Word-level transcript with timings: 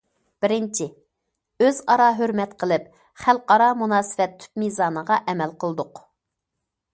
بىرىنچى، 0.43 0.85
ئۆزئارا 1.65 2.07
ھۆرمەت 2.21 2.55
قىلىپ، 2.63 2.87
خەلقئارا 3.25 3.69
مۇناسىۋەت 3.83 4.35
تۈپ 4.45 4.63
مىزانىغا 4.63 5.21
ئەمەل 5.27 5.55
قىلدۇق. 5.67 6.03